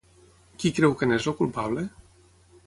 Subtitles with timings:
[0.63, 1.85] Qui creu que n'és el culpable?